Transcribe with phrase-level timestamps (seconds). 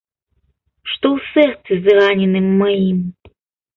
[0.93, 2.99] Што ў сэрцы зраненым маім.